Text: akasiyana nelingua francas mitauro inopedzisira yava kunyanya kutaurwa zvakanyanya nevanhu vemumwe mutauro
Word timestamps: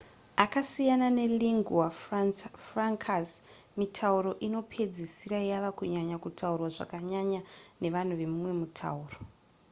akasiyana 0.43 1.07
nelingua 1.17 1.87
francas 2.67 3.29
mitauro 3.79 4.31
inopedzisira 4.47 5.37
yava 5.51 5.71
kunyanya 5.77 6.17
kutaurwa 6.23 6.67
zvakanyanya 6.75 7.41
nevanhu 7.81 8.13
vemumwe 8.19 8.51
mutauro 8.61 9.15